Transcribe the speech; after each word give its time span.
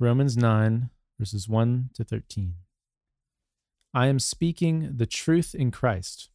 Romans 0.00 0.36
9, 0.36 0.90
verses 1.20 1.48
1 1.48 1.90
to 1.94 2.02
13. 2.02 2.54
I 3.94 4.08
am 4.08 4.18
speaking 4.18 4.90
the 4.96 5.06
truth 5.06 5.54
in 5.54 5.70
Christ. 5.70 6.30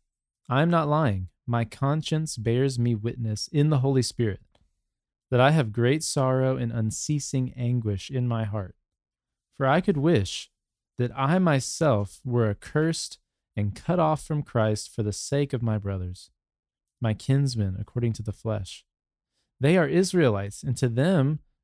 I 0.48 0.62
am 0.62 0.70
not 0.70 0.88
lying. 0.88 1.28
My 1.46 1.66
conscience 1.66 2.38
bears 2.38 2.80
me 2.80 2.96
witness 2.96 3.50
in 3.52 3.70
the 3.70 3.80
Holy 3.80 4.02
Spirit 4.02 4.40
that 5.30 5.42
I 5.42 5.52
have 5.52 5.74
great 5.74 6.06
sorrow 6.06 6.56
and 6.56 6.72
unceasing 6.72 7.54
anguish 7.58 8.10
in 8.10 8.30
my 8.30 8.46
heart. 8.46 8.76
For 9.58 9.68
I 9.68 9.82
could 9.82 9.98
wish 9.98 10.50
that 10.98 11.12
I 11.14 11.38
myself 11.38 12.22
were 12.24 12.50
accursed 12.50 13.20
and 13.58 13.76
cut 13.76 14.00
off 14.00 14.26
from 14.26 14.42
Christ 14.42 14.90
for 14.90 15.04
the 15.04 15.12
sake 15.12 15.52
of 15.52 15.62
my 15.62 15.78
brothers, 15.78 16.32
my 17.02 17.14
kinsmen 17.14 17.76
according 17.78 18.14
to 18.14 18.24
the 18.24 18.32
flesh. 18.32 18.86
They 19.60 19.78
are 19.78 19.86
Israelites, 19.86 20.64
and 20.64 20.78
to 20.78 20.88
them 20.88 21.40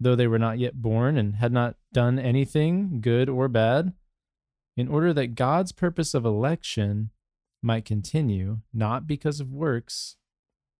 though 0.00 0.14
they 0.14 0.26
were 0.26 0.38
not 0.38 0.58
yet 0.58 0.80
born 0.80 1.16
and 1.16 1.36
had 1.36 1.52
not 1.52 1.76
done 1.92 2.18
anything, 2.18 3.00
good 3.00 3.28
or 3.28 3.48
bad, 3.48 3.92
in 4.76 4.88
order 4.88 5.12
that 5.12 5.34
God's 5.34 5.72
purpose 5.72 6.14
of 6.14 6.24
election 6.24 7.10
might 7.62 7.84
continue, 7.84 8.58
not 8.72 9.06
because 9.06 9.40
of 9.40 9.52
works, 9.52 10.16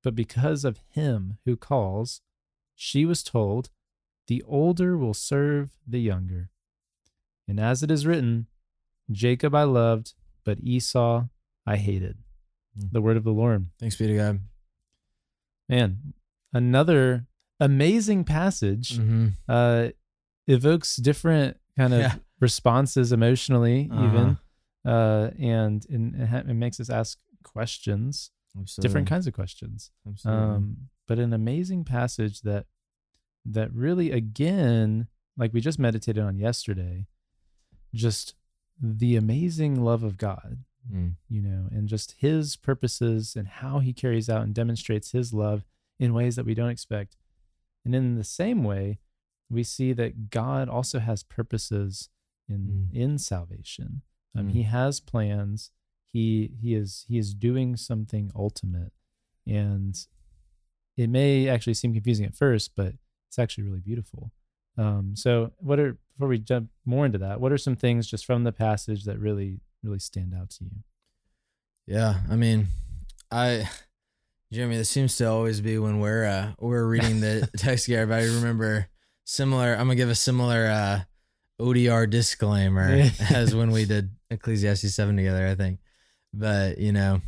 but 0.04 0.14
because 0.14 0.64
of 0.64 0.80
him 0.90 1.38
who 1.44 1.56
calls, 1.56 2.20
she 2.74 3.04
was 3.04 3.24
told, 3.24 3.70
The 4.28 4.42
older 4.46 4.96
will 4.96 5.14
serve 5.14 5.70
the 5.86 6.00
younger. 6.00 6.50
And 7.48 7.58
as 7.58 7.82
it 7.82 7.90
is 7.90 8.06
written, 8.06 8.46
Jacob 9.10 9.54
I 9.54 9.64
loved, 9.64 10.14
but 10.44 10.60
Esau 10.60 11.24
I 11.66 11.76
hated. 11.76 12.18
Mm. 12.78 12.92
The 12.92 13.00
word 13.00 13.16
of 13.16 13.24
the 13.24 13.32
Lord. 13.32 13.66
Thanks 13.80 13.96
be 13.96 14.06
to 14.06 14.16
God. 14.16 14.40
Man, 15.68 16.14
another 16.52 17.26
amazing 17.60 18.24
passage 18.24 18.98
mm-hmm. 18.98 19.28
uh, 19.48 19.88
evokes 20.46 20.96
different 20.96 21.56
kind 21.76 21.94
of 21.94 22.00
yeah. 22.00 22.14
responses 22.40 23.12
emotionally, 23.12 23.88
uh-huh. 23.90 24.04
even, 24.04 24.38
uh, 24.86 25.30
and, 25.38 25.86
and 25.88 26.50
it 26.50 26.54
makes 26.54 26.80
us 26.80 26.90
ask 26.90 27.18
questions, 27.42 28.30
Absolutely. 28.58 28.88
different 28.88 29.08
kinds 29.08 29.26
of 29.26 29.34
questions. 29.34 29.90
Um, 30.24 30.76
but 31.06 31.18
an 31.18 31.32
amazing 31.32 31.84
passage 31.84 32.42
that 32.42 32.66
that 33.46 33.72
really, 33.72 34.10
again, 34.10 35.08
like 35.36 35.54
we 35.54 35.60
just 35.60 35.78
meditated 35.78 36.22
on 36.22 36.36
yesterday, 36.36 37.06
just 37.94 38.34
the 38.80 39.16
amazing 39.16 39.82
love 39.82 40.02
of 40.02 40.18
God, 40.18 40.64
mm. 40.92 41.12
you 41.28 41.40
know, 41.40 41.68
and 41.70 41.88
just 41.88 42.16
His 42.18 42.56
purposes 42.56 43.34
and 43.36 43.48
how 43.48 43.78
He 43.78 43.92
carries 43.92 44.28
out 44.28 44.42
and 44.42 44.54
demonstrates 44.54 45.12
His 45.12 45.32
love 45.32 45.64
in 45.98 46.12
ways 46.14 46.36
that 46.36 46.44
we 46.44 46.54
don't 46.54 46.70
expect 46.70 47.16
and 47.84 47.94
in 47.94 48.16
the 48.16 48.24
same 48.24 48.64
way, 48.64 48.98
we 49.50 49.62
see 49.62 49.92
that 49.94 50.30
God 50.30 50.68
also 50.68 50.98
has 50.98 51.22
purposes 51.22 52.08
in 52.48 52.88
mm. 52.92 52.96
in 52.96 53.18
salvation. 53.18 54.02
Um, 54.36 54.48
mm. 54.48 54.52
He 54.52 54.62
has 54.64 55.00
plans. 55.00 55.70
He 56.04 56.52
he 56.60 56.74
is 56.74 57.04
he 57.08 57.18
is 57.18 57.34
doing 57.34 57.76
something 57.76 58.30
ultimate, 58.34 58.92
and 59.46 59.98
it 60.96 61.08
may 61.08 61.48
actually 61.48 61.74
seem 61.74 61.92
confusing 61.92 62.26
at 62.26 62.34
first, 62.34 62.72
but 62.76 62.94
it's 63.28 63.38
actually 63.38 63.64
really 63.64 63.80
beautiful. 63.80 64.32
Um, 64.76 65.14
so, 65.14 65.52
what 65.58 65.78
are 65.78 65.98
before 66.12 66.28
we 66.28 66.38
jump 66.38 66.70
more 66.84 67.06
into 67.06 67.18
that? 67.18 67.40
What 67.40 67.52
are 67.52 67.58
some 67.58 67.76
things 67.76 68.06
just 68.06 68.24
from 68.24 68.44
the 68.44 68.52
passage 68.52 69.04
that 69.04 69.18
really 69.18 69.60
really 69.82 69.98
stand 69.98 70.34
out 70.34 70.50
to 70.50 70.64
you? 70.64 70.70
Yeah, 71.86 72.20
I 72.30 72.36
mean, 72.36 72.68
I 73.30 73.68
Jeremy, 74.52 74.78
this 74.78 74.88
seems 74.88 75.16
to 75.18 75.26
always 75.26 75.60
be 75.60 75.78
when 75.78 76.00
we're 76.00 76.24
uh, 76.24 76.52
we're 76.58 76.86
reading 76.86 77.20
the 77.20 77.48
text 77.56 77.84
together. 77.84 78.06
But 78.06 78.20
I 78.20 78.24
remember 78.24 78.88
similar. 79.24 79.72
I'm 79.72 79.80
gonna 79.86 79.96
give 79.96 80.08
a 80.08 80.14
similar 80.14 80.66
uh, 80.66 81.00
ODR 81.60 82.08
disclaimer 82.08 83.10
as 83.30 83.54
when 83.54 83.70
we 83.70 83.84
did 83.86 84.10
Ecclesiastes 84.30 84.94
seven 84.94 85.16
together. 85.16 85.46
I 85.46 85.54
think, 85.54 85.80
but 86.32 86.78
you 86.78 86.92
know, 86.92 87.20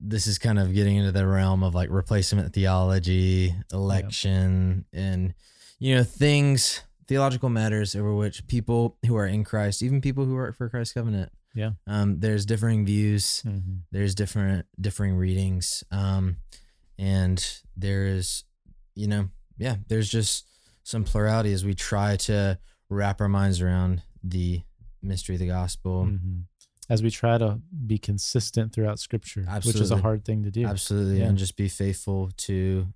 this 0.00 0.26
is 0.26 0.38
kind 0.38 0.58
of 0.58 0.74
getting 0.74 0.96
into 0.96 1.12
the 1.12 1.26
realm 1.26 1.62
of 1.62 1.74
like 1.74 1.88
replacement 1.90 2.52
theology, 2.52 3.54
election, 3.72 4.84
and 4.92 5.32
you 5.78 5.94
know 5.94 6.04
things, 6.04 6.82
theological 7.08 7.48
matters 7.48 7.96
over 7.96 8.14
which 8.14 8.46
people 8.48 8.98
who 9.06 9.16
are 9.16 9.26
in 9.26 9.44
Christ, 9.44 9.82
even 9.82 10.02
people 10.02 10.26
who 10.26 10.34
work 10.34 10.56
for 10.56 10.68
Christ's 10.68 10.92
covenant, 10.92 11.32
yeah. 11.54 11.70
Um, 11.86 12.20
there's 12.20 12.46
differing 12.46 12.84
views. 12.84 13.42
Mm-hmm. 13.46 13.76
There's 13.90 14.14
different 14.14 14.66
differing 14.80 15.14
readings. 15.14 15.84
Um, 15.90 16.38
and 16.98 17.44
there 17.76 18.06
is, 18.06 18.44
you 18.94 19.06
know, 19.06 19.28
yeah, 19.58 19.76
there's 19.88 20.08
just 20.08 20.46
some 20.82 21.04
plurality 21.04 21.52
as 21.52 21.64
we 21.64 21.74
try 21.74 22.16
to 22.16 22.58
wrap 22.88 23.20
our 23.20 23.28
minds 23.28 23.60
around 23.60 24.02
the 24.22 24.62
mystery 25.02 25.34
of 25.34 25.40
the 25.40 25.46
gospel. 25.46 26.06
Mm-hmm. 26.06 26.40
As 26.90 27.02
we 27.02 27.10
try 27.10 27.38
to 27.38 27.60
be 27.86 27.96
consistent 27.96 28.72
throughout 28.72 28.98
Scripture, 28.98 29.44
Absolutely. 29.48 29.80
which 29.80 29.84
is 29.84 29.90
a 29.90 29.96
hard 29.96 30.24
thing 30.24 30.42
to 30.42 30.50
do. 30.50 30.66
Absolutely, 30.66 31.20
yeah. 31.20 31.26
and 31.26 31.38
just 31.38 31.56
be 31.56 31.68
faithful 31.68 32.30
to 32.38 32.86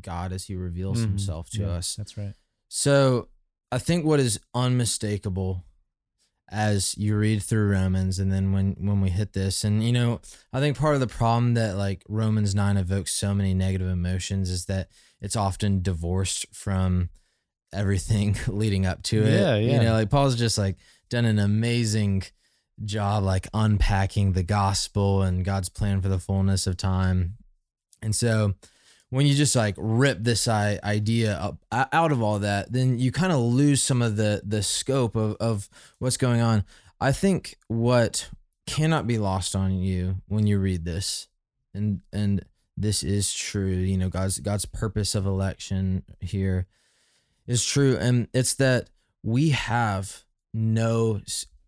God 0.00 0.32
as 0.32 0.44
He 0.44 0.54
reveals 0.54 0.98
mm-hmm. 0.98 1.10
Himself 1.10 1.48
to 1.50 1.62
yeah, 1.62 1.68
us. 1.68 1.96
That's 1.96 2.18
right. 2.18 2.34
So 2.68 3.28
I 3.70 3.78
think 3.78 4.04
what 4.04 4.20
is 4.20 4.40
unmistakable 4.54 5.64
as 6.52 6.96
you 6.98 7.16
read 7.16 7.42
through 7.42 7.70
Romans 7.72 8.18
and 8.18 8.30
then 8.30 8.52
when 8.52 8.76
when 8.78 9.00
we 9.00 9.08
hit 9.08 9.32
this 9.32 9.64
and 9.64 9.82
you 9.82 9.90
know 9.90 10.20
I 10.52 10.60
think 10.60 10.76
part 10.76 10.94
of 10.94 11.00
the 11.00 11.06
problem 11.06 11.54
that 11.54 11.76
like 11.76 12.04
Romans 12.08 12.54
9 12.54 12.76
evokes 12.76 13.14
so 13.14 13.34
many 13.34 13.54
negative 13.54 13.88
emotions 13.88 14.50
is 14.50 14.66
that 14.66 14.88
it's 15.20 15.34
often 15.34 15.80
divorced 15.80 16.46
from 16.54 17.08
everything 17.72 18.36
leading 18.46 18.84
up 18.84 19.02
to 19.04 19.22
it. 19.22 19.40
Yeah, 19.40 19.56
yeah. 19.56 19.72
You 19.72 19.82
know, 19.82 19.92
like 19.92 20.10
Paul's 20.10 20.36
just 20.36 20.58
like 20.58 20.76
done 21.08 21.24
an 21.24 21.38
amazing 21.38 22.24
job 22.84 23.22
like 23.22 23.48
unpacking 23.54 24.32
the 24.32 24.42
gospel 24.42 25.22
and 25.22 25.44
God's 25.44 25.68
plan 25.68 26.02
for 26.02 26.08
the 26.08 26.18
fullness 26.18 26.66
of 26.66 26.76
time. 26.76 27.36
And 28.02 28.14
so 28.14 28.54
when 29.12 29.26
you 29.26 29.34
just 29.34 29.54
like 29.54 29.74
rip 29.76 30.20
this 30.22 30.48
idea 30.48 31.34
up 31.34 31.58
out 31.70 32.12
of 32.12 32.22
all 32.22 32.38
that, 32.38 32.72
then 32.72 32.98
you 32.98 33.12
kind 33.12 33.30
of 33.30 33.40
lose 33.40 33.82
some 33.82 34.00
of 34.00 34.16
the 34.16 34.40
the 34.42 34.62
scope 34.62 35.16
of 35.16 35.36
of 35.38 35.68
what's 35.98 36.16
going 36.16 36.40
on. 36.40 36.64
I 36.98 37.12
think 37.12 37.56
what 37.68 38.30
cannot 38.66 39.06
be 39.06 39.18
lost 39.18 39.54
on 39.54 39.74
you 39.74 40.22
when 40.28 40.46
you 40.46 40.58
read 40.58 40.86
this, 40.86 41.28
and 41.74 42.00
and 42.10 42.42
this 42.74 43.02
is 43.02 43.34
true. 43.34 43.66
You 43.66 43.98
know, 43.98 44.08
God's 44.08 44.38
God's 44.38 44.64
purpose 44.64 45.14
of 45.14 45.26
election 45.26 46.04
here 46.18 46.66
is 47.46 47.66
true, 47.66 47.98
and 48.00 48.28
it's 48.32 48.54
that 48.54 48.88
we 49.22 49.50
have 49.50 50.24
no 50.54 51.20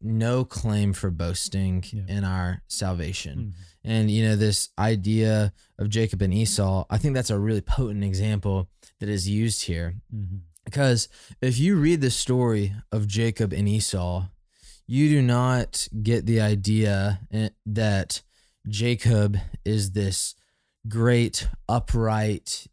no 0.04 0.44
claim 0.44 0.92
for 0.92 1.10
boasting 1.10 1.84
yeah. 1.92 2.02
in 2.08 2.24
our 2.24 2.62
salvation. 2.68 3.38
Mm-hmm. 3.38 3.90
And, 3.90 4.10
you 4.10 4.26
know, 4.26 4.36
this 4.36 4.70
idea 4.78 5.52
of 5.78 5.88
Jacob 5.88 6.22
and 6.22 6.32
Esau, 6.32 6.84
I 6.88 6.98
think 6.98 7.14
that's 7.14 7.30
a 7.30 7.38
really 7.38 7.60
potent 7.60 8.04
example 8.04 8.68
that 9.00 9.08
is 9.08 9.28
used 9.28 9.64
here. 9.64 9.96
Mm-hmm. 10.14 10.36
Because 10.64 11.08
if 11.42 11.58
you 11.58 11.76
read 11.76 12.00
the 12.00 12.10
story 12.10 12.74
of 12.90 13.06
Jacob 13.06 13.52
and 13.52 13.68
Esau, 13.68 14.26
you 14.86 15.08
do 15.08 15.22
not 15.22 15.88
get 16.02 16.26
the 16.26 16.40
idea 16.40 17.20
eh, 17.32 17.50
that 17.66 18.22
Jacob 18.68 19.36
is 19.64 19.92
this 19.92 20.34
great, 20.88 21.48
upright, 21.68 22.66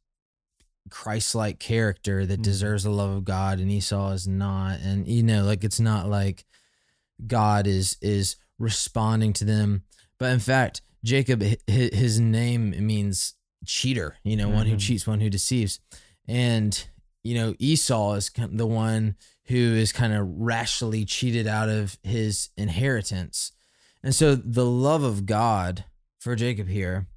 Christ 0.90 1.36
like 1.36 1.60
character 1.60 2.26
that 2.26 2.36
mm-hmm. 2.36 2.42
deserves 2.42 2.84
the 2.84 2.90
love 2.90 3.12
of 3.12 3.26
God, 3.26 3.60
and 3.60 3.72
Esau 3.72 4.12
is 4.12 4.28
not. 4.28 4.80
And, 4.80 5.08
you 5.08 5.24
know, 5.24 5.44
like 5.44 5.64
it's 5.64 5.80
not 5.80 6.10
like 6.10 6.46
God 7.28 7.68
is 7.68 7.98
is 8.02 8.36
responding 8.60 9.34
to 9.34 9.46
them. 9.46 9.84
But 10.18 10.32
in 10.34 10.40
fact, 10.40 10.82
Jacob, 11.04 11.42
hi- 11.42 11.58
hi- 11.70 11.90
his 11.94 12.20
name 12.20 12.76
means 12.86 13.34
cheater, 13.66 14.18
you 14.24 14.36
know, 14.36 14.50
one 14.50 14.68
who 14.68 14.76
Mhm. 14.76 14.80
cheats, 14.80 15.08
one 15.08 15.20
who 15.22 15.30
deceives. 15.30 15.80
And, 16.28 16.84
you 17.24 17.36
know, 17.36 17.56
Esau 17.60 18.14
is 18.14 18.30
the 18.36 18.68
one 18.68 19.16
who 19.46 19.56
is 19.58 19.92
kind 19.92 20.14
of 20.14 20.28
rashly 20.28 21.06
cheated 21.06 21.48
out 21.48 21.70
of 21.70 21.98
his 22.04 22.50
inheritance. 22.58 23.52
And 24.04 24.14
so 24.16 24.36
the 24.36 24.66
love 24.66 25.04
of 25.04 25.26
God 25.26 25.86
for 26.20 26.36
Jacob 26.36 26.68
here 26.68 27.08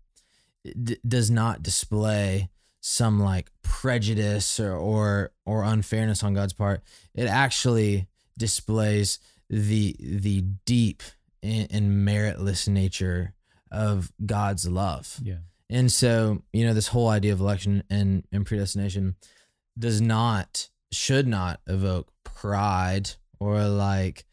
d- 0.83 0.99
does 1.07 1.31
not 1.31 1.63
display 1.63 2.49
some 2.81 3.21
like 3.21 3.51
prejudice 3.63 4.59
or, 4.61 4.73
or 4.77 5.33
or 5.47 5.63
unfairness 5.63 6.23
on 6.23 6.35
God's 6.35 6.53
part. 6.53 6.83
It 7.15 7.27
actually 7.27 8.09
displays 8.37 9.19
the 9.55 9.95
the 10.01 10.41
deep 10.65 11.03
and, 11.43 11.69
and 11.71 12.07
meritless 12.09 12.67
nature 12.69 13.35
of 13.71 14.13
God's 14.25 14.69
love. 14.69 15.19
Yeah. 15.23 15.39
And 15.71 15.91
so, 15.91 16.43
you 16.53 16.65
know, 16.67 16.75
this 16.75 16.89
whole 16.89 17.09
idea 17.09 17.33
of 17.33 17.41
election 17.41 17.83
and, 17.91 18.25
and 18.33 18.45
predestination 18.47 19.15
does 19.79 20.01
not, 20.01 20.69
should 20.93 21.27
not 21.27 21.61
evoke 21.67 22.13
pride 22.23 23.11
or 23.41 23.65
like, 23.65 24.25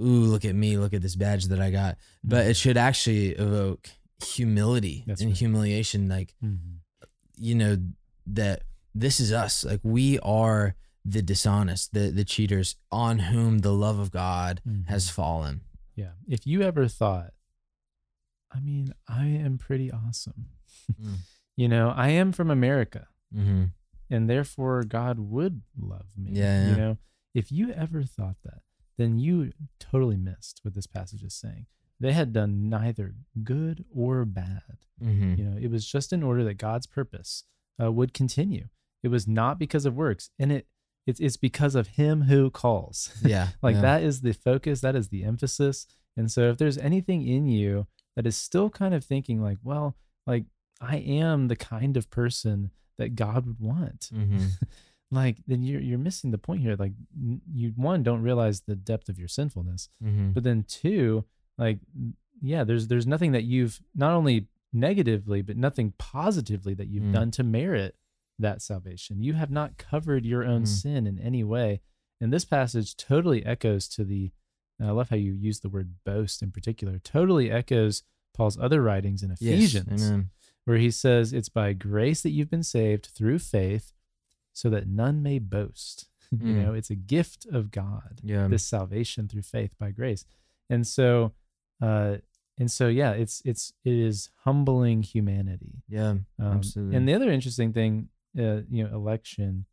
ooh, 0.00 0.24
look 0.24 0.44
at 0.44 0.54
me, 0.54 0.76
look 0.78 0.94
at 0.94 1.02
this 1.02 1.16
badge 1.16 1.46
that 1.46 1.60
I 1.60 1.70
got. 1.70 1.98
But 2.24 2.46
it 2.46 2.56
should 2.56 2.76
actually 2.76 3.28
evoke 3.30 3.90
humility 4.24 5.04
That's 5.06 5.20
and 5.20 5.30
right. 5.30 5.38
humiliation. 5.38 6.08
Like, 6.08 6.34
Mhm. 6.42 6.78
you 7.36 7.54
know, 7.54 7.78
that 8.26 8.62
this 8.94 9.20
is 9.20 9.32
us. 9.32 9.64
Like, 9.64 9.80
we 9.82 10.18
are 10.20 10.74
the 11.04 11.22
dishonest, 11.22 11.92
the, 11.94 12.10
the 12.10 12.24
cheaters 12.24 12.76
on 12.90 13.18
whom 13.20 13.58
the 13.60 13.72
love 13.72 13.98
of 13.98 14.10
God 14.10 14.60
Mhm. 14.66 14.86
has 14.88 15.08
fallen. 15.10 15.62
Yeah. 15.94 16.12
If 16.26 16.46
you 16.46 16.62
ever 16.62 16.86
thought, 16.88 17.32
I 18.52 18.60
mean, 18.60 18.94
I 19.08 19.26
am 19.26 19.58
pretty 19.58 19.90
awesome. 19.90 20.46
Mm. 21.00 21.16
you 21.56 21.68
know, 21.68 21.90
I 21.96 22.08
am 22.10 22.32
from 22.32 22.50
America 22.50 23.08
Mm-hmm. 23.34 23.64
and 24.10 24.30
therefore 24.30 24.84
God 24.84 25.18
would 25.18 25.60
love 25.78 26.06
me. 26.16 26.30
Yeah, 26.32 26.62
yeah. 26.64 26.70
You 26.70 26.76
know, 26.76 26.98
if 27.34 27.52
you 27.52 27.70
ever 27.72 28.02
thought 28.04 28.36
that, 28.44 28.62
then 28.96 29.18
you 29.18 29.52
totally 29.78 30.16
missed 30.16 30.60
what 30.62 30.74
this 30.74 30.86
passage 30.86 31.22
is 31.22 31.34
saying. 31.34 31.66
They 32.00 32.12
had 32.12 32.32
done 32.32 32.68
neither 32.70 33.14
good 33.44 33.84
or 33.94 34.24
bad. 34.24 34.62
Mm-hmm. 35.02 35.34
You 35.36 35.44
know, 35.44 35.58
it 35.60 35.70
was 35.70 35.86
just 35.86 36.12
in 36.12 36.22
order 36.22 36.42
that 36.44 36.54
God's 36.54 36.86
purpose 36.86 37.44
uh, 37.82 37.92
would 37.92 38.14
continue. 38.14 38.68
It 39.02 39.08
was 39.08 39.28
not 39.28 39.58
because 39.58 39.84
of 39.84 39.94
works, 39.94 40.30
and 40.38 40.50
it 40.50 40.66
it's 41.08 41.20
it's 41.20 41.36
because 41.36 41.74
of 41.74 41.86
Him 42.00 42.22
who 42.30 42.50
calls. 42.50 43.10
Yeah. 43.34 43.48
like 43.62 43.76
yeah. 43.76 43.82
that 43.88 44.02
is 44.02 44.20
the 44.20 44.32
focus, 44.48 44.80
that 44.82 44.94
is 44.94 45.08
the 45.08 45.24
emphasis. 45.24 45.86
And 46.16 46.30
so, 46.30 46.40
if 46.50 46.56
there's 46.58 46.78
anything 46.78 47.26
in 47.26 47.46
you 47.46 47.86
that 48.16 48.26
is 48.26 48.36
still 48.36 48.68
kind 48.70 48.92
of 48.94 49.04
thinking 49.04 49.40
like, 49.42 49.58
well, 49.62 49.96
like 50.26 50.44
I 50.80 50.96
am 50.98 51.48
the 51.48 51.56
kind 51.56 51.96
of 51.96 52.10
person 52.10 52.70
that 52.98 53.14
God 53.16 53.46
would 53.46 53.60
want, 53.60 54.10
Mm-hmm. 54.14 54.46
like 55.10 55.36
then 55.46 55.62
you're 55.62 55.80
you're 55.80 55.98
missing 56.08 56.30
the 56.32 56.38
point 56.48 56.60
here. 56.62 56.76
Like 56.78 56.92
you 57.60 57.72
one 57.76 58.02
don't 58.02 58.22
realize 58.22 58.60
the 58.60 58.76
depth 58.76 59.08
of 59.08 59.18
your 59.18 59.28
sinfulness, 59.28 59.88
Mm-hmm. 60.04 60.30
but 60.32 60.42
then 60.44 60.64
two 60.68 61.24
like 61.56 61.78
yeah 62.42 62.62
there's 62.64 62.86
there's 62.88 63.06
nothing 63.06 63.32
that 63.32 63.44
you've 63.44 63.80
not 63.94 64.12
only 64.12 64.46
negatively 64.72 65.40
but 65.42 65.56
nothing 65.56 65.92
positively 65.98 66.74
that 66.74 66.88
you've 66.88 67.02
Mm. 67.10 67.12
done 67.18 67.30
to 67.32 67.42
merit 67.42 67.96
that 68.38 68.62
salvation 68.62 69.22
you 69.22 69.34
have 69.34 69.50
not 69.50 69.76
covered 69.78 70.24
your 70.24 70.44
own 70.44 70.62
Mm. 70.62 70.68
sin 70.68 71.06
in 71.06 71.18
any 71.18 71.42
way 71.44 71.80
and 72.20 72.32
this 72.32 72.44
passage 72.44 72.96
totally 72.96 73.44
echoes 73.44 73.88
to 73.88 74.04
the 74.04 74.30
i 74.80 74.90
love 74.90 75.08
how 75.10 75.16
you 75.16 75.32
use 75.32 75.60
the 75.60 75.68
word 75.68 75.94
boast 76.04 76.42
in 76.42 76.50
particular 76.52 76.98
totally 76.98 77.50
echoes 77.50 78.02
paul's 78.34 78.58
other 78.58 78.82
writings 78.82 79.22
in 79.22 79.30
ephesians 79.30 80.10
Yes. 80.10 80.22
Where 80.64 80.76
he 80.76 80.90
says 80.90 81.32
it's 81.32 81.48
by 81.48 81.72
grace 81.72 82.20
that 82.22 82.30
you've 82.30 82.50
been 82.50 82.62
saved 82.62 83.06
through 83.06 83.38
faith 83.38 83.92
so 84.52 84.68
that 84.70 84.86
none 84.86 85.22
may 85.22 85.38
boast 85.38 86.08
you 86.30 86.38
Mm. 86.54 86.62
know 86.62 86.74
it's 86.74 86.90
a 86.90 86.94
gift 86.94 87.46
of 87.50 87.70
god 87.70 88.20
Yeah. 88.22 88.46
this 88.48 88.64
salvation 88.64 89.28
through 89.28 89.42
faith 89.42 89.72
by 89.78 89.90
grace 89.90 90.24
and 90.70 90.86
so 90.86 91.32
uh 91.80 92.18
and 92.58 92.70
so 92.70 92.88
yeah 92.88 93.12
it's 93.12 93.40
it's 93.44 93.72
it 93.84 93.94
is 93.94 94.30
humbling 94.44 95.02
humanity 95.02 95.82
yeah. 95.88 96.10
um, 96.10 96.24
Absolutely. 96.40 96.96
and 96.96 97.08
the 97.08 97.14
other 97.14 97.30
interesting 97.32 97.72
thing 97.72 98.08
uh 98.38 98.60
you 98.70 98.84
know 98.84 98.94
election 98.94 99.64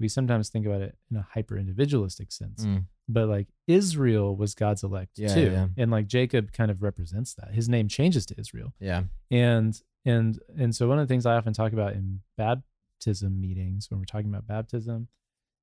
we 0.00 0.08
sometimes 0.08 0.48
think 0.48 0.66
about 0.66 0.82
it 0.82 0.96
in 1.10 1.16
a 1.16 1.26
hyper 1.34 1.56
individualistic 1.56 2.30
sense 2.32 2.64
Mm. 2.64 2.84
but 3.08 3.28
like 3.28 3.48
israel 3.66 4.36
was 4.36 4.54
god's 4.54 4.82
elect 4.82 5.12
Yeah, 5.16 5.34
too 5.34 5.50
yeah. 5.52 5.66
and 5.76 5.90
like 5.90 6.06
jacob 6.06 6.52
kind 6.52 6.70
of 6.70 6.82
represents 6.82 7.34
that 7.34 7.52
his 7.54 7.68
name 7.68 7.88
changes 7.88 8.26
to 8.26 8.34
israel 8.38 8.72
Yeah. 8.80 9.04
and 9.30 9.80
and 10.04 10.38
and 10.58 10.74
so 10.76 10.88
one 10.88 10.98
of 10.98 11.06
the 11.08 11.12
things 11.12 11.26
i 11.26 11.34
often 11.36 11.52
talk 11.52 11.72
about 11.72 11.92
in 11.94 12.20
baptism 12.36 13.40
meetings 13.40 13.90
when 13.90 13.98
we're 14.00 14.04
talking 14.06 14.28
about 14.28 14.46
baptism 14.46 15.08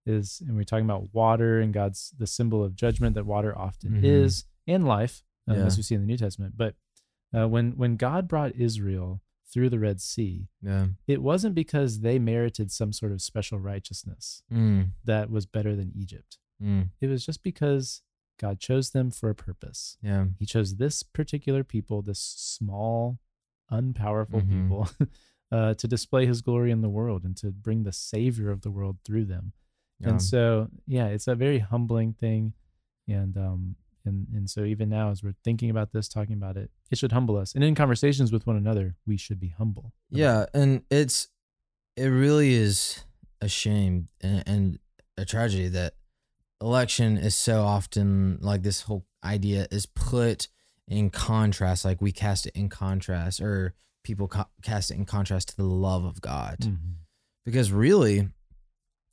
is 0.05 0.41
and 0.47 0.55
we're 0.55 0.63
talking 0.63 0.85
about 0.85 1.13
water 1.13 1.59
and 1.59 1.73
god's 1.73 2.13
the 2.17 2.27
symbol 2.27 2.63
of 2.63 2.75
judgment 2.75 3.13
that 3.15 3.25
water 3.25 3.55
often 3.57 3.91
Mhm. 4.01 4.03
is 4.03 4.45
and 4.67 4.85
life 4.85 5.23
um, 5.47 5.57
Yeah. 5.57 5.65
as 5.65 5.77
we 5.77 5.83
see 5.83 5.95
in 5.95 6.01
the 6.01 6.07
new 6.07 6.17
testament 6.17 6.55
but 6.57 6.75
uh, 7.35 7.47
when 7.47 7.71
when 7.77 7.97
god 7.97 8.27
brought 8.27 8.55
israel 8.55 9.21
through 9.51 9.69
the 9.69 9.79
red 9.79 9.99
sea 10.01 10.47
Yeah. 10.61 10.87
it 11.07 11.21
wasn't 11.21 11.55
because 11.55 11.99
they 12.01 12.17
merited 12.19 12.71
some 12.71 12.93
sort 12.93 13.11
of 13.11 13.21
special 13.21 13.59
righteousness 13.59 14.43
Mm. 14.51 14.91
that 15.03 15.29
was 15.29 15.45
better 15.45 15.75
than 15.75 15.91
egypt 15.95 16.37
Mm. 16.61 16.89
it 16.99 17.07
was 17.07 17.25
just 17.25 17.43
because 17.43 18.01
god 18.37 18.59
chose 18.59 18.91
them 18.91 19.11
for 19.11 19.29
a 19.29 19.35
purpose 19.35 19.97
Yeah. 20.01 20.27
he 20.39 20.45
chose 20.45 20.75
this 20.77 21.03
particular 21.03 21.63
people, 21.63 22.01
this 22.01 22.19
small, 22.19 23.19
unpowerful 23.71 24.41
Mhm. 24.41 24.49
people, 24.63 24.89
uh, 25.51 25.73
to 25.75 25.87
display 25.87 26.25
his 26.25 26.41
glory 26.41 26.71
in 26.71 26.81
the 26.81 26.89
world 26.89 27.23
and 27.23 27.35
to 27.37 27.51
bring 27.51 27.83
the 27.83 27.91
savior 27.91 28.49
of 28.51 28.61
the 28.61 28.71
world 28.71 28.97
through 29.03 29.25
them. 29.25 29.53
Yeah. 29.99 30.09
And 30.09 30.21
so, 30.21 30.69
yeah, 30.87 31.07
it's 31.07 31.27
a 31.27 31.35
very 31.35 31.59
humbling 31.59 32.13
thing. 32.13 32.53
And, 33.07 33.37
um, 33.37 33.75
and, 34.05 34.27
and 34.33 34.49
so 34.49 34.63
even 34.63 34.89
now, 34.89 35.11
as 35.11 35.23
we're 35.23 35.35
thinking 35.43 35.69
about 35.69 35.91
this, 35.93 36.07
talking 36.07 36.33
about 36.33 36.57
it, 36.57 36.71
it 36.89 36.97
should 36.97 37.11
humble 37.11 37.37
us. 37.37 37.53
And 37.53 37.63
in 37.63 37.75
conversations 37.75 38.31
with 38.31 38.45
one 38.47 38.55
another, 38.55 38.95
we 39.05 39.17
should 39.17 39.39
be 39.39 39.49
humble. 39.49 39.93
Yeah, 40.09 40.45
and 40.53 40.83
it's 40.89 41.29
it 41.95 42.07
really 42.07 42.53
is 42.53 43.03
a 43.41 43.47
shame 43.47 44.07
and, 44.21 44.43
and 44.47 44.79
a 45.17 45.25
tragedy 45.25 45.67
that 45.69 45.93
election 46.61 47.17
is 47.17 47.35
so 47.35 47.61
often 47.63 48.37
like 48.41 48.63
this 48.63 48.81
whole 48.81 49.05
idea 49.23 49.67
is 49.71 49.85
put 49.85 50.47
in 50.87 51.09
contrast, 51.09 51.85
like 51.85 52.01
we 52.01 52.11
cast 52.11 52.45
it 52.47 52.55
in 52.55 52.69
contrast, 52.69 53.39
or 53.41 53.73
people 54.03 54.27
co- 54.27 54.49
cast 54.61 54.91
it 54.91 54.95
in 54.95 55.05
contrast 55.05 55.49
to 55.49 55.55
the 55.57 55.63
love 55.63 56.03
of 56.03 56.21
God. 56.21 56.57
Mhm. 56.59 56.77
because 57.45 57.71
really, 57.71 58.29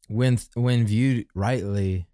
when 0.09 0.38
when 0.54 0.87
viewed 0.87 1.26
rightly, 1.35 2.08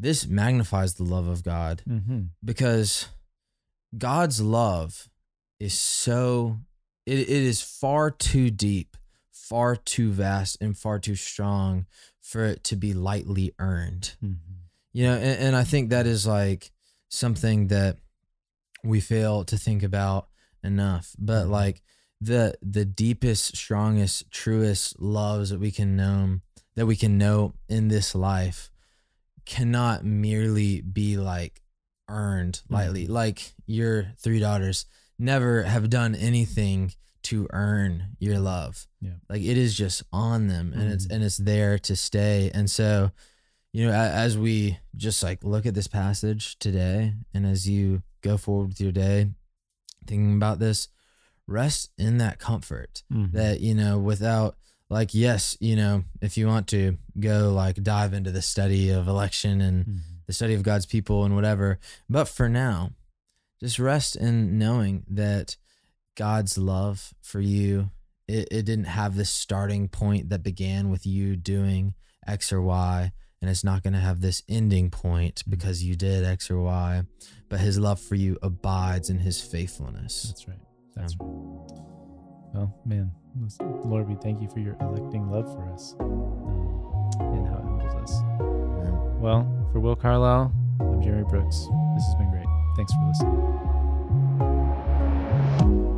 this 0.00 0.26
magnifies 0.26 0.94
the 0.94 1.04
love 1.04 1.26
of 1.26 1.42
God 1.42 1.82
Mhm. 1.88 2.30
because 2.44 3.06
God's 3.96 4.40
love 4.40 5.08
is 5.58 5.74
so 5.78 6.58
it, 7.06 7.18
it 7.18 7.28
is 7.28 7.60
far 7.62 8.10
too 8.10 8.50
deep, 8.50 8.96
far 9.32 9.74
too 9.74 10.12
vast, 10.12 10.56
and 10.60 10.76
far 10.76 10.98
too 10.98 11.16
strong 11.16 11.86
for 12.20 12.44
it 12.44 12.62
to 12.64 12.76
be 12.76 12.92
lightly 12.94 13.52
earned. 13.58 14.14
Mhm. 14.22 14.36
You 14.92 15.04
know, 15.04 15.14
and, 15.16 15.40
and 15.40 15.56
I 15.56 15.64
think 15.64 15.90
that 15.90 16.06
is 16.06 16.26
like 16.26 16.70
something 17.08 17.68
that 17.68 17.98
we 18.84 19.00
fail 19.00 19.44
to 19.44 19.58
think 19.58 19.82
about 19.82 20.28
enough. 20.62 21.14
But 21.18 21.46
Mhm. 21.46 21.50
like 21.50 21.82
the 22.20 22.54
the 22.62 22.84
deepest, 22.84 23.56
strongest, 23.56 24.30
truest 24.30 25.00
loves 25.00 25.50
that 25.50 25.58
we 25.58 25.72
can 25.72 25.96
know 25.96 26.40
that 26.76 26.86
we 26.86 26.96
can 26.96 27.18
know 27.18 27.54
in 27.68 27.88
this 27.88 28.14
life 28.14 28.69
cannot 29.50 30.04
merely 30.04 30.80
be 30.80 31.16
like 31.16 31.60
earned 32.08 32.62
lightly. 32.68 33.06
Mhm. 33.06 33.10
Like 33.10 33.52
your 33.66 34.12
three 34.18 34.38
daughters 34.38 34.86
never 35.18 35.64
have 35.64 35.90
done 35.90 36.14
anything 36.14 36.92
to 37.24 37.46
earn 37.50 38.16
your 38.18 38.38
love. 38.38 38.86
Yeah. 39.00 39.16
Like 39.28 39.42
it 39.42 39.58
is 39.58 39.76
just 39.76 40.02
on 40.12 40.46
them 40.46 40.72
and 40.72 40.90
it's 40.92 41.06
Mhm. 41.06 41.14
and 41.14 41.24
it's 41.24 41.36
there 41.36 41.78
to 41.80 41.94
stay. 41.96 42.50
And 42.54 42.70
so, 42.70 43.10
you 43.72 43.86
know, 43.86 43.92
as 43.92 44.38
we 44.38 44.78
just 44.96 45.22
like 45.22 45.42
look 45.44 45.66
at 45.66 45.74
this 45.74 45.88
passage 45.88 46.58
today 46.58 47.14
and 47.34 47.44
as 47.44 47.68
you 47.68 48.02
go 48.22 48.36
forward 48.36 48.68
with 48.68 48.80
your 48.80 48.92
day 48.92 49.30
thinking 50.06 50.34
about 50.36 50.58
this, 50.60 50.88
rest 51.46 51.90
in 51.98 52.18
that 52.18 52.38
comfort 52.38 53.02
Mhm. 53.12 53.32
that 53.32 53.60
you 53.60 53.74
know 53.74 53.98
without 53.98 54.56
like 54.90 55.14
yes 55.14 55.56
you 55.60 55.76
know 55.76 56.02
if 56.20 56.36
you 56.36 56.46
want 56.46 56.66
to 56.68 56.98
go 57.18 57.52
like 57.52 57.82
dive 57.82 58.12
into 58.12 58.30
the 58.30 58.42
study 58.42 58.90
of 58.90 59.08
election 59.08 59.60
and 59.60 59.84
Mhm. 59.86 60.00
the 60.26 60.32
study 60.32 60.54
of 60.54 60.62
god's 60.62 60.84
people 60.86 61.24
and 61.24 61.34
whatever 61.34 61.78
but 62.08 62.26
for 62.28 62.48
now 62.48 62.90
just 63.60 63.78
rest 63.78 64.16
in 64.16 64.58
knowing 64.58 65.04
that 65.08 65.56
god's 66.16 66.58
love 66.58 67.14
for 67.22 67.40
you 67.40 67.90
it, 68.28 68.48
it 68.50 68.62
didn't 68.64 68.84
have 68.86 69.16
this 69.16 69.30
starting 69.30 69.88
point 69.88 70.28
that 70.28 70.42
began 70.42 70.90
with 70.90 71.06
you 71.06 71.36
doing 71.36 71.94
x 72.26 72.52
or 72.52 72.60
y 72.62 73.12
and 73.42 73.48
it's 73.50 73.64
not 73.64 73.82
going 73.82 73.94
to 73.94 73.98
have 74.00 74.20
this 74.20 74.42
ending 74.50 74.90
point 74.90 75.36
Mm-hmm. 75.36 75.50
because 75.52 75.82
you 75.82 75.96
did 75.96 76.24
X 76.26 76.50
or 76.50 76.60
Y, 76.60 77.04
but 77.48 77.58
his 77.58 77.78
love 77.78 77.98
for 77.98 78.14
you 78.14 78.36
abides 78.42 79.08
in 79.08 79.18
his 79.20 79.40
faithfulness. 79.40 80.24
That's 80.24 80.46
right. 80.46 80.58
That's 80.94 81.16
right. 81.18 81.99
Well, 82.52 82.74
man, 82.84 83.12
Lord, 83.84 84.08
we 84.08 84.16
thank 84.16 84.42
you 84.42 84.48
for 84.48 84.58
your 84.58 84.76
electing 84.80 85.30
love 85.30 85.52
for 85.54 85.62
us 85.72 85.94
um, 86.00 87.10
and 87.20 87.46
how 87.46 87.58
it 87.58 87.62
humbles 87.62 87.94
us. 87.94 88.20
Amen. 88.40 89.20
Well, 89.20 89.46
for 89.72 89.78
Will 89.78 89.94
Carlisle, 89.94 90.52
I'm 90.80 91.00
Jeremy 91.00 91.28
Brooks. 91.28 91.68
This 91.94 92.04
has 92.06 92.14
been 92.16 92.30
great. 92.30 92.46
Thanks 92.76 92.92
for 92.92 93.06
listening. 93.06 93.36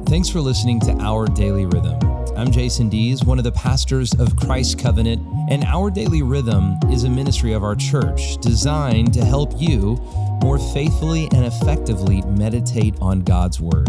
Thanks 0.07 0.29
for 0.29 0.41
listening 0.41 0.79
to 0.81 0.93
Our 1.01 1.27
Daily 1.27 1.65
Rhythm. 1.65 1.99
I'm 2.37 2.51
Jason 2.51 2.91
Dees, 2.91 3.25
one 3.25 3.39
of 3.39 3.45
the 3.45 3.53
pastors 3.53 4.13
of 4.15 4.37
Christ 4.37 4.79
Covenant, 4.79 5.27
and 5.49 5.65
Our 5.65 5.91
Daily 5.91 6.21
Rhythm 6.21 6.77
is 6.91 7.05
a 7.05 7.11
ministry 7.11 7.55
of 7.55 7.65
our 7.65 7.75
church 7.75 8.37
designed 8.43 9.15
to 9.15 9.25
help 9.25 9.53
you 9.57 9.97
more 10.43 10.59
faithfully 10.59 11.29
and 11.33 11.47
effectively 11.47 12.21
meditate 12.23 12.95
on 13.01 13.21
God's 13.21 13.59
Word. 13.59 13.89